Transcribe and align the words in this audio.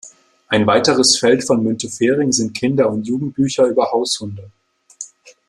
Ein 0.47 0.65
weiteres 0.65 1.19
Feld 1.19 1.43
von 1.43 1.61
Müntefering 1.61 2.31
sind 2.31 2.57
Kinder- 2.57 2.89
und 2.89 3.03
Jugendbücher 3.03 3.67
über 3.67 3.91
Haushunde. 3.91 4.49